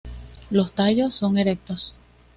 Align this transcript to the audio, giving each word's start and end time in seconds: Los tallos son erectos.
Los 0.49 0.73
tallos 0.73 1.13
son 1.13 1.37
erectos. 1.37 1.93